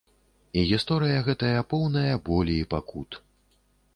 [0.59, 3.09] І гісторыя гэтая поўная болі і пакут.